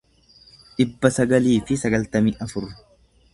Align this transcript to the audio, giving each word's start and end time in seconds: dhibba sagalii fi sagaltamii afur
dhibba 0.79 1.11
sagalii 1.17 1.55
fi 1.67 1.77
sagaltamii 1.83 2.35
afur 2.47 2.67